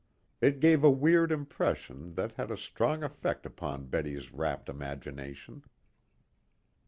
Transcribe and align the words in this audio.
It 0.41 0.59
gave 0.61 0.83
a 0.83 0.89
weird 0.89 1.31
impression 1.31 2.15
that 2.15 2.31
had 2.31 2.49
a 2.49 2.57
strong 2.57 3.03
effect 3.03 3.45
upon 3.45 3.85
Betty's 3.85 4.33
rapt 4.33 4.67
imagination. 4.67 5.61